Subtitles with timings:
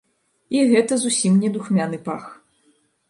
[0.57, 2.23] І гэта зусім не духмяны пах.